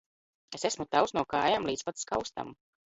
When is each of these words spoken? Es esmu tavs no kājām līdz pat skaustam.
Es 0.59 0.65
esmu 0.71 0.87
tavs 0.97 1.15
no 1.19 1.27
kājām 1.37 1.71
līdz 1.73 1.87
pat 1.91 2.05
skaustam. 2.07 2.57